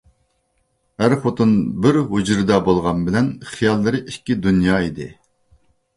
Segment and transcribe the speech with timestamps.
[1.03, 1.51] ئەر-خوتۇن
[1.85, 5.11] بىر ھۇجرىدا بولغان بىلەن خىياللىرى ئىككى دۇنيا ئىدى.